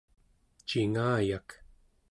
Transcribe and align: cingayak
cingayak 0.67 1.47